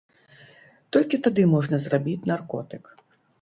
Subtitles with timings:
[0.97, 2.83] Толькі тады можна зрабіць наркотык.